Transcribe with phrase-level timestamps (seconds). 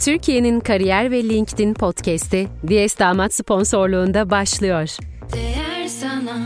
[0.00, 4.96] Türkiye'nin kariyer ve LinkedIn podcast'i Diyes Damat sponsorluğunda başlıyor.
[5.32, 6.38] Değer sana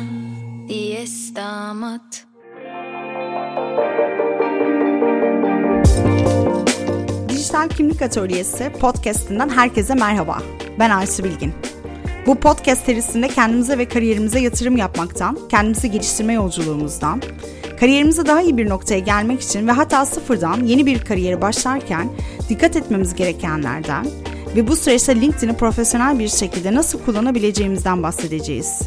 [0.68, 2.26] Diyes Damat
[7.28, 10.38] Dijital Kimlik Atölyesi podcast'inden herkese merhaba.
[10.78, 11.52] Ben Aysu Bilgin.
[12.26, 17.22] Bu podcast serisinde kendimize ve kariyerimize yatırım yapmaktan, kendimizi geliştirme yolculuğumuzdan,
[17.80, 22.08] kariyerimize daha iyi bir noktaya gelmek için ve hatta sıfırdan yeni bir kariyere başlarken
[22.48, 24.06] dikkat etmemiz gerekenlerden
[24.56, 28.82] ve bu süreçte LinkedIn'i profesyonel bir şekilde nasıl kullanabileceğimizden bahsedeceğiz.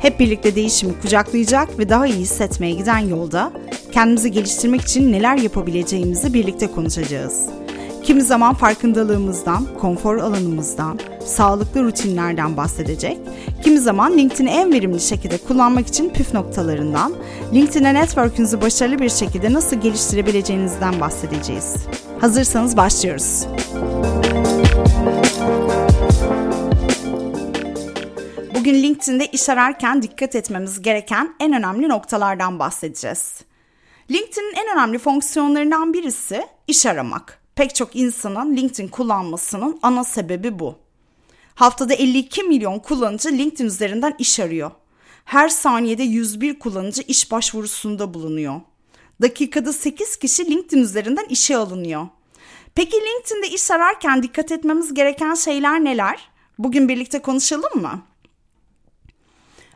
[0.00, 3.52] Hep birlikte değişimi kucaklayacak ve daha iyi hissetmeye giden yolda
[3.92, 7.59] kendimizi geliştirmek için neler yapabileceğimizi birlikte konuşacağız.
[8.10, 13.18] Kimi zaman farkındalığımızdan, konfor alanımızdan, sağlıklı rutinlerden bahsedecek.
[13.64, 17.14] Kimi zaman LinkedIn'i en verimli şekilde kullanmak için püf noktalarından,
[17.54, 21.76] LinkedIn'e network'ünüzü başarılı bir şekilde nasıl geliştirebileceğinizden bahsedeceğiz.
[22.20, 23.46] Hazırsanız başlıyoruz.
[28.54, 33.40] Bugün LinkedIn'de iş ararken dikkat etmemiz gereken en önemli noktalardan bahsedeceğiz.
[34.10, 37.39] LinkedIn'in en önemli fonksiyonlarından birisi iş aramak.
[37.60, 40.74] Pek çok insanın LinkedIn kullanmasının ana sebebi bu.
[41.54, 44.70] Haftada 52 milyon kullanıcı LinkedIn üzerinden iş arıyor.
[45.24, 48.60] Her saniyede 101 kullanıcı iş başvurusunda bulunuyor.
[49.22, 52.06] Dakikada 8 kişi LinkedIn üzerinden işe alınıyor.
[52.74, 56.30] Peki LinkedIn'de iş ararken dikkat etmemiz gereken şeyler neler?
[56.58, 58.02] Bugün birlikte konuşalım mı?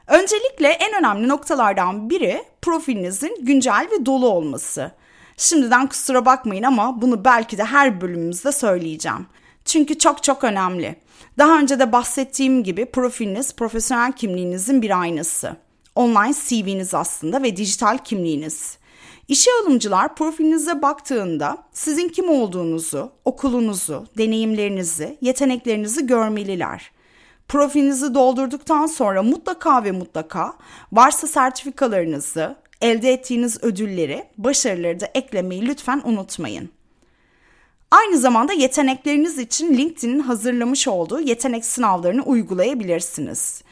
[0.06, 4.92] Öncelikle en önemli noktalardan biri profilinizin güncel ve dolu olması.
[5.36, 9.26] Şimdiden kusura bakmayın ama bunu belki de her bölümümüzde söyleyeceğim.
[9.64, 10.96] Çünkü çok çok önemli.
[11.38, 15.56] Daha önce de bahsettiğim gibi profiliniz profesyonel kimliğinizin bir aynası.
[15.94, 18.78] Online CV'niz aslında ve dijital kimliğiniz.
[19.28, 26.90] İşe alımcılar profilinize baktığında sizin kim olduğunuzu, okulunuzu, deneyimlerinizi, yeteneklerinizi görmeliler.
[27.48, 30.54] Profilinizi doldurduktan sonra mutlaka ve mutlaka
[30.92, 36.70] varsa sertifikalarınızı, elde ettiğiniz ödülleri, başarıları da eklemeyi lütfen unutmayın.
[37.90, 43.62] Aynı zamanda yetenekleriniz için LinkedIn'in hazırlamış olduğu yetenek sınavlarını uygulayabilirsiniz.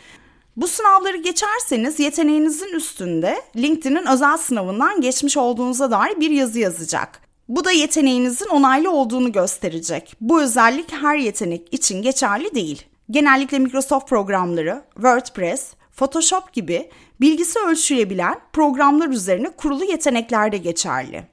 [0.56, 7.20] Bu sınavları geçerseniz yeteneğinizin üstünde LinkedIn'in özel sınavından geçmiş olduğunuza dair bir yazı yazacak.
[7.48, 10.14] Bu da yeteneğinizin onaylı olduğunu gösterecek.
[10.20, 12.82] Bu özellik her yetenek için geçerli değil.
[13.10, 16.90] Genellikle Microsoft programları, WordPress, Photoshop gibi
[17.22, 21.24] bilgisi ölçülebilen programlar üzerine kurulu yetenekler de geçerli.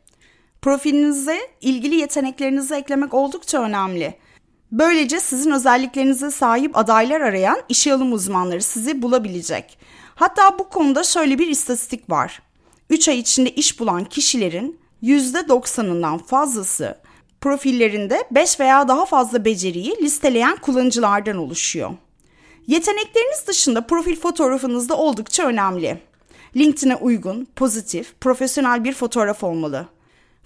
[0.62, 4.14] Profilinize ilgili yeteneklerinizi eklemek oldukça önemli.
[4.72, 9.78] Böylece sizin özelliklerinize sahip adaylar arayan işe alım uzmanları sizi bulabilecek.
[10.16, 12.42] Hatta bu konuda şöyle bir istatistik var.
[12.90, 16.98] 3 ay içinde iş bulan kişilerin %90'ından fazlası
[17.42, 21.92] profillerinde 5 veya daha fazla beceriyi listeleyen kullanıcılardan oluşuyor.
[22.68, 26.02] Yetenekleriniz dışında profil fotoğrafınız da oldukça önemli.
[26.56, 29.88] LinkedIn'e uygun, pozitif, profesyonel bir fotoğraf olmalı.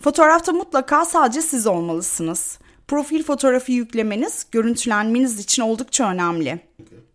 [0.02, 2.60] Fotoğrafta mutlaka sadece siz olmalısınız.
[2.88, 6.60] Profil fotoğrafı yüklemeniz, görüntülenmeniz için oldukça önemli.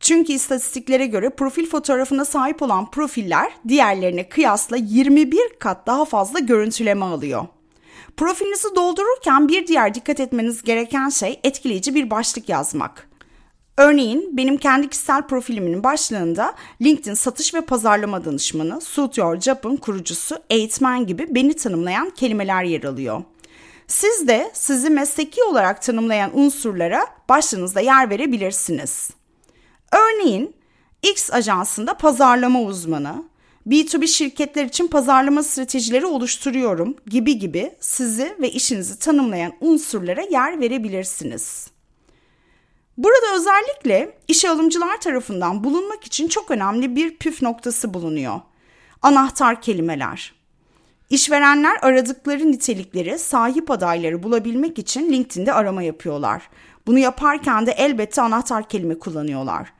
[0.01, 7.05] Çünkü istatistiklere göre profil fotoğrafına sahip olan profiller diğerlerine kıyasla 21 kat daha fazla görüntüleme
[7.05, 7.47] alıyor.
[8.17, 13.08] Profilinizi doldururken bir diğer dikkat etmeniz gereken şey etkileyici bir başlık yazmak.
[13.79, 20.39] Örneğin benim kendi kişisel profilimin başlığında LinkedIn satış ve pazarlama danışmanı, Suit Your Job'ın kurucusu,
[20.51, 23.23] eğitmen gibi beni tanımlayan kelimeler yer alıyor.
[23.87, 29.11] Siz de sizi mesleki olarak tanımlayan unsurlara başlığınızda yer verebilirsiniz.
[29.93, 30.55] Örneğin
[31.03, 33.25] X ajansında pazarlama uzmanı,
[33.67, 41.78] B2B şirketler için pazarlama stratejileri oluşturuyorum gibi gibi sizi ve işinizi tanımlayan unsurlara yer verebilirsiniz.
[42.99, 48.41] Burada özellikle işe alımcılar tarafından bulunmak için çok önemli bir püf noktası bulunuyor.
[49.03, 50.35] Anahtar kelimeler.
[51.11, 56.51] İşverenler aradıkları nitelikleri sahip adayları bulabilmek için LinkedIn'de arama yapıyorlar.
[56.87, 59.73] Bunu yaparken de elbette anahtar kelime kullanıyorlar.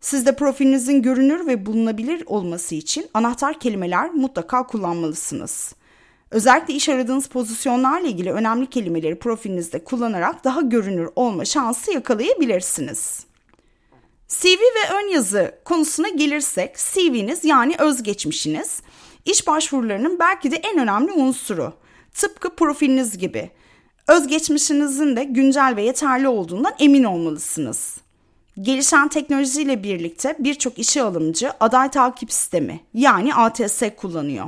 [0.00, 5.74] Siz de profilinizin görünür ve bulunabilir olması için anahtar kelimeler mutlaka kullanmalısınız.
[6.36, 13.26] Özellikle iş aradığınız pozisyonlarla ilgili önemli kelimeleri profilinizde kullanarak daha görünür olma şansı yakalayabilirsiniz.
[14.28, 18.82] CV ve ön yazı konusuna gelirsek CV'niz yani özgeçmişiniz
[19.24, 21.72] iş başvurularının belki de en önemli unsuru.
[22.14, 23.50] Tıpkı profiliniz gibi.
[24.08, 27.96] Özgeçmişinizin de güncel ve yeterli olduğundan emin olmalısınız.
[28.60, 34.46] Gelişen teknolojiyle birlikte birçok işe alımcı aday takip sistemi yani ATS kullanıyor.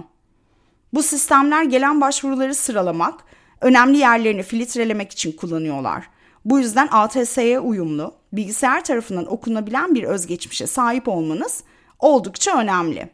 [0.92, 3.20] Bu sistemler gelen başvuruları sıralamak,
[3.60, 6.10] önemli yerlerini filtrelemek için kullanıyorlar.
[6.44, 11.62] Bu yüzden ATS'ye uyumlu, bilgisayar tarafından okunabilen bir özgeçmişe sahip olmanız
[11.98, 13.10] oldukça önemli.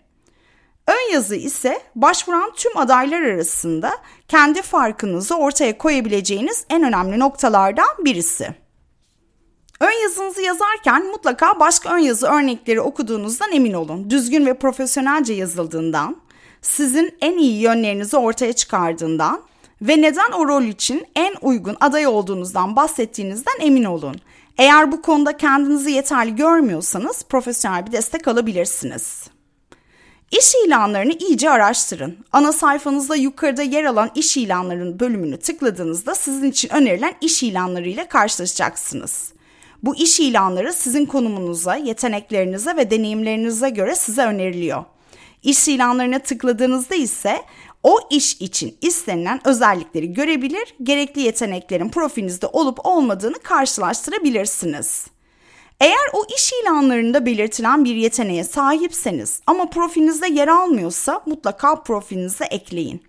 [0.89, 3.93] Ön yazı ise başvuran tüm adaylar arasında
[4.29, 8.55] kendi farkınızı ortaya koyabileceğiniz en önemli noktalardan birisi.
[9.81, 14.11] Ön yazınızı yazarken mutlaka başka ön yazı örnekleri okuduğunuzdan emin olun.
[14.11, 16.17] Düzgün ve profesyonelce yazıldığından,
[16.65, 19.41] sizin en iyi yönlerinizi ortaya çıkardığından
[19.83, 24.17] ve neden o rol için en uygun aday olduğunuzdan bahsettiğinizden emin olun.
[24.59, 29.25] Eğer bu konuda kendinizi yeterli görmüyorsanız profesyonel bir destek alabilirsiniz.
[30.31, 32.19] İş ilanlarını iyice araştırın.
[32.33, 38.09] Ana sayfanızda yukarıda yer alan iş ilanlarının bölümünü tıkladığınızda sizin için önerilen iş ilanları ile
[38.09, 39.33] karşılaşacaksınız.
[39.83, 44.85] Bu iş ilanları sizin konumunuza, yeteneklerinize ve deneyimlerinize göre size öneriliyor.
[45.45, 47.43] İş ilanlarına tıkladığınızda ise
[47.83, 55.07] o iş için istenilen özellikleri görebilir, gerekli yeteneklerin profilinizde olup olmadığını karşılaştırabilirsiniz.
[55.81, 63.03] Eğer o iş ilanlarında belirtilen bir yeteneğe sahipseniz ama profilinizde yer almıyorsa mutlaka profilinize ekleyin.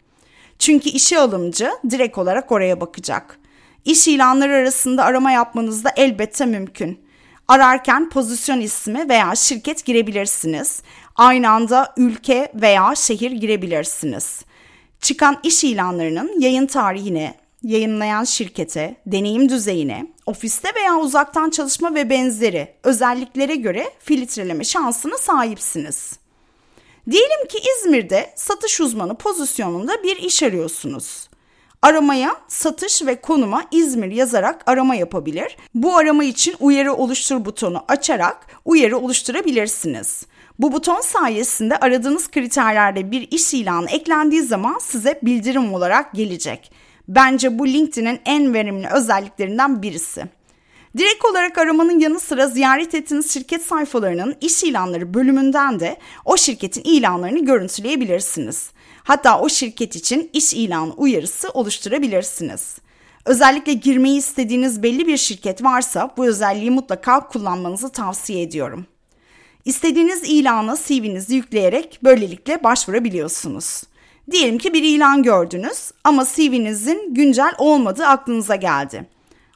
[0.60, 3.40] Çünkü işe alımcı direkt olarak oraya bakacak.
[3.86, 7.06] İş ilanları arasında arama yapmanız da elbette mümkün.
[7.48, 10.82] Ararken pozisyon ismi veya şirket girebilirsiniz.
[11.16, 14.42] Aynı anda ülke veya şehir girebilirsiniz.
[15.02, 22.74] Çıkan iş ilanlarının yayın tarihine, yayınlayan şirkete, deneyim düzeyine, ofiste veya uzaktan çalışma ve benzeri
[22.84, 26.20] özelliklere göre filtreleme şansına sahipsiniz.
[27.12, 31.30] Diyelim ki İzmir'de satış uzmanı pozisyonunda bir iş arıyorsunuz.
[31.82, 35.58] Aramaya satış ve konuma İzmir yazarak arama yapabilir.
[35.74, 40.26] Bu arama için uyarı oluştur butonu açarak uyarı oluşturabilirsiniz.
[40.60, 46.72] Bu buton sayesinde aradığınız kriterlerde bir iş ilanı eklendiği zaman size bildirim olarak gelecek.
[47.08, 50.26] Bence bu LinkedIn'in en verimli özelliklerinden birisi.
[50.98, 56.84] Direkt olarak aramanın yanı sıra ziyaret ettiğiniz şirket sayfalarının iş ilanları bölümünden de o şirketin
[56.84, 58.70] ilanlarını görüntüleyebilirsiniz.
[59.04, 62.78] Hatta o şirket için iş ilanı uyarısı oluşturabilirsiniz.
[63.26, 68.86] Özellikle girmeyi istediğiniz belli bir şirket varsa bu özelliği mutlaka kullanmanızı tavsiye ediyorum.
[69.66, 73.84] İstediğiniz ilana CV'nizi yükleyerek böylelikle başvurabiliyorsunuz.
[74.32, 79.06] Diyelim ki bir ilan gördünüz ama CV'nizin güncel olmadığı aklınıza geldi.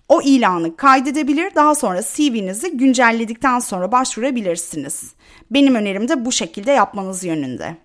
[0.08, 5.14] O ilanı kaydedebilir, daha sonra CV'nizi güncelledikten sonra başvurabilirsiniz.
[5.52, 7.78] Benim önerim de bu şekilde yapmanız yönünde.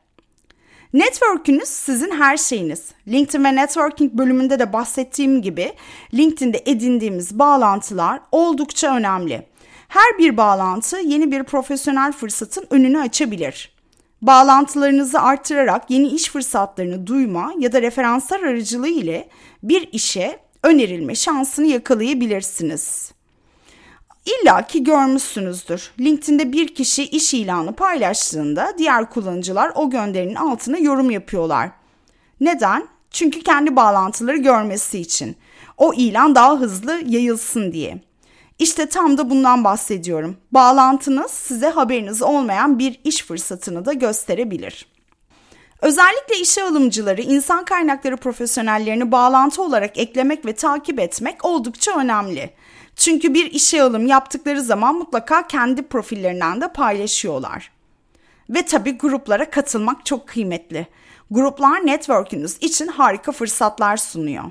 [0.92, 2.92] Network'ünüz sizin her şeyiniz.
[3.08, 5.72] LinkedIn ve networking bölümünde de bahsettiğim gibi
[6.14, 9.53] LinkedIn'de edindiğimiz bağlantılar oldukça önemli.
[9.88, 13.74] Her bir bağlantı yeni bir profesyonel fırsatın önünü açabilir.
[14.22, 19.28] Bağlantılarınızı artırarak yeni iş fırsatlarını duyma ya da referanslar aracılığı ile
[19.62, 23.12] bir işe önerilme şansını yakalayabilirsiniz.
[24.26, 25.92] İlla ki görmüşsünüzdür.
[26.00, 31.70] LinkedIn'de bir kişi iş ilanı paylaştığında diğer kullanıcılar o gönderinin altına yorum yapıyorlar.
[32.40, 32.88] Neden?
[33.10, 35.36] Çünkü kendi bağlantıları görmesi için.
[35.76, 37.98] O ilan daha hızlı yayılsın diye.
[38.58, 40.36] İşte tam da bundan bahsediyorum.
[40.52, 44.86] Bağlantınız size haberiniz olmayan bir iş fırsatını da gösterebilir.
[45.82, 52.50] Özellikle işe alımcıları, insan kaynakları profesyonellerini bağlantı olarak eklemek ve takip etmek oldukça önemli.
[52.96, 57.70] Çünkü bir işe alım yaptıkları zaman mutlaka kendi profillerinden de paylaşıyorlar.
[58.50, 60.86] Ve tabii gruplara katılmak çok kıymetli.
[61.30, 64.44] Gruplar network'ünüz için harika fırsatlar sunuyor.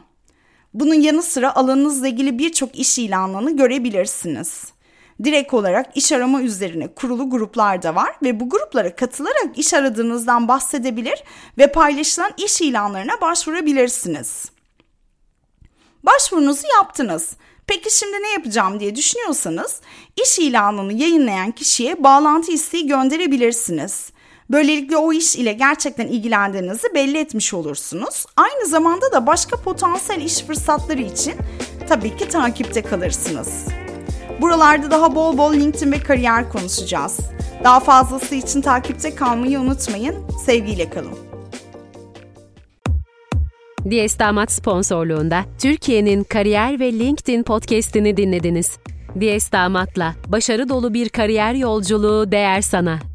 [0.73, 4.63] Bunun yanı sıra alanınızla ilgili birçok iş ilanlarını görebilirsiniz.
[5.23, 10.47] Direkt olarak iş arama üzerine kurulu gruplar da var ve bu gruplara katılarak iş aradığınızdan
[10.47, 11.23] bahsedebilir
[11.57, 14.45] ve paylaşılan iş ilanlarına başvurabilirsiniz.
[16.03, 17.33] Başvurunuzu yaptınız.
[17.67, 19.81] Peki şimdi ne yapacağım diye düşünüyorsanız
[20.23, 24.12] iş ilanını yayınlayan kişiye bağlantı isteği gönderebilirsiniz.
[24.53, 28.25] Böylelikle o iş ile gerçekten ilgilendiğinizi belli etmiş olursunuz.
[28.37, 31.33] Aynı zamanda da başka potansiyel iş fırsatları için
[31.89, 33.67] tabii ki takipte kalırsınız.
[34.41, 37.19] Buralarda daha bol bol LinkedIn ve kariyer konuşacağız.
[37.63, 40.15] Daha fazlası için takipte kalmayı unutmayın.
[40.45, 41.17] Sevgiyle kalın.
[43.89, 48.77] Diyes Damat sponsorluğunda Türkiye'nin kariyer ve LinkedIn podcast'ini dinlediniz.
[49.19, 53.12] Diyes Damat'la başarı dolu bir kariyer yolculuğu değer sana.